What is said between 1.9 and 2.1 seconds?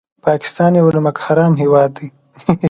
دی